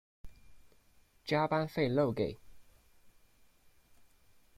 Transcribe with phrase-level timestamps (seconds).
[1.23, 2.39] 加班费漏给